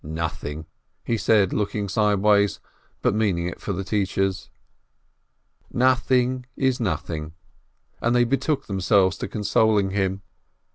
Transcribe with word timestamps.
"Nothing," 0.03 0.65
he 1.03 1.15
said, 1.15 1.53
looking 1.53 1.87
sideways, 1.87 2.59
but 3.03 3.13
meaning 3.13 3.45
it 3.45 3.61
for 3.61 3.71
the 3.71 3.83
teachers. 3.83 4.49
"Nothing 5.71 6.47
is 6.55 6.79
nothing!" 6.79 7.33
and 8.01 8.15
they 8.15 8.23
betook 8.23 8.65
themselves 8.65 9.15
to 9.19 9.27
consoling 9.27 9.91
him. 9.91 10.23